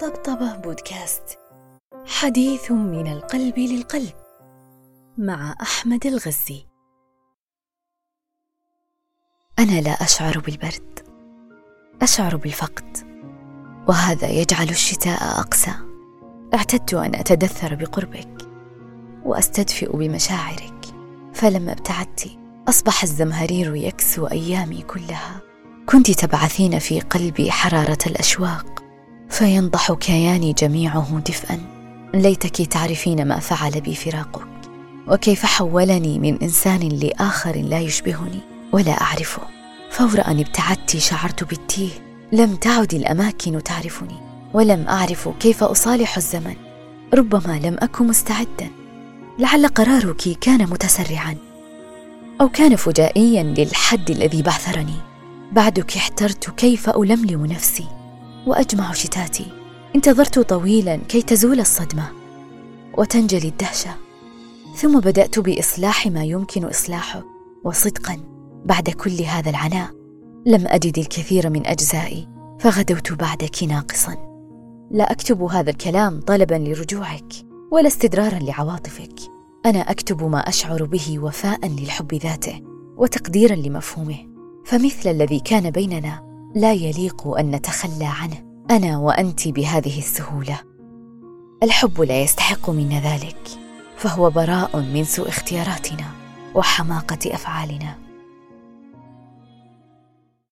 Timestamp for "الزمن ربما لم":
46.16-47.76